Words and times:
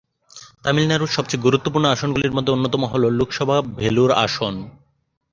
তামিলনাড়ুর 0.63 1.11
সবচেয়ে 1.11 1.43
গুরুত্বপূর্ণ 1.43 1.85
আসনগুলির 1.87 2.35
মধ্যে 2.37 2.53
অন্যতম 2.53 2.81
হল 2.85 3.03
লোকসভা 3.19 3.57
ভেলোর 3.77 4.11
আসন। 4.25 4.55